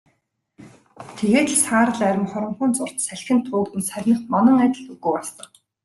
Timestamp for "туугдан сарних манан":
3.47-4.57